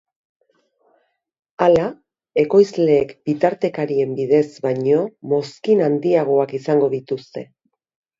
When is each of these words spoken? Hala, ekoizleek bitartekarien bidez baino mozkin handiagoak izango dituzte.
Hala, 1.65 1.83
ekoizleek 2.43 3.11
bitartekarien 3.29 4.15
bidez 4.21 4.41
baino 4.63 5.03
mozkin 5.35 5.85
handiagoak 5.89 6.57
izango 6.61 6.91
dituzte. 6.95 7.45